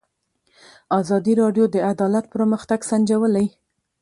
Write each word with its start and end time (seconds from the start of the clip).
ازادي 0.99 1.33
راډیو 1.41 1.65
د 1.73 1.77
عدالت 1.91 2.25
پرمختګ 2.35 2.79
سنجولی. 2.89 3.47